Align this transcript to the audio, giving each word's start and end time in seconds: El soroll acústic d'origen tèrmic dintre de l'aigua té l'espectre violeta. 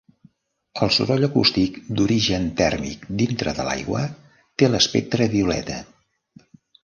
El 0.85 0.91
soroll 0.93 1.25
acústic 1.27 1.75
d'origen 1.99 2.47
tèrmic 2.61 3.05
dintre 3.21 3.53
de 3.59 3.65
l'aigua 3.67 4.01
té 4.63 4.69
l'espectre 4.71 5.29
violeta. 5.35 5.77